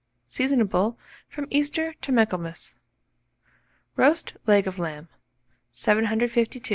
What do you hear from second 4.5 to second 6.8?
OF LAMB. 752. INGREDIENTS.